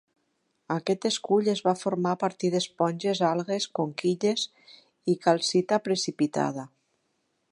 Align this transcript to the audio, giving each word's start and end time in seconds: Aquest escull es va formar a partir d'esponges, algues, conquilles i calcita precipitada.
Aquest 0.75 1.03
escull 1.09 1.49
es 1.53 1.61
va 1.65 1.73
formar 1.81 2.13
a 2.17 2.19
partir 2.23 2.49
d'esponges, 2.55 3.21
algues, 3.29 3.69
conquilles 3.81 4.45
i 5.15 5.17
calcita 5.27 5.83
precipitada. 5.89 6.69